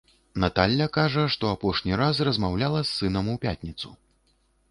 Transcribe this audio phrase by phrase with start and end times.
[0.43, 3.93] Наталля кажа, што апошні раз размаўляла з сынам у пятніцу.